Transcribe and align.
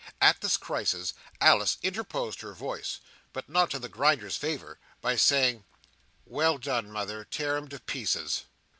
At 0.19 0.41
this 0.41 0.57
crisis 0.57 1.13
Alice 1.39 1.77
interposed 1.83 2.41
her 2.41 2.53
voice, 2.55 3.01
but 3.33 3.47
not 3.47 3.75
in 3.75 3.83
the 3.83 3.87
Grinder's 3.87 4.35
favour, 4.35 4.79
by 4.99 5.15
saying, 5.15 5.63
"Well 6.25 6.57
done, 6.57 6.89
mother. 6.91 7.23
Tear 7.23 7.55
him 7.55 7.67
to 7.67 7.79
pieces!" 7.79 8.45